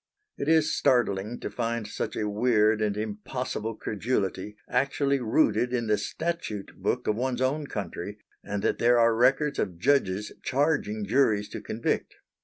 [0.35, 5.97] It is startling to find such a weird and impossible credulity actually rooted in the
[5.99, 11.49] Statute book of one's own country, and that there are records of judges charging juries
[11.49, 12.15] to convict.